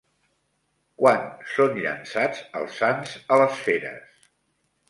[1.01, 4.29] Quan són llançats els sants a les feres?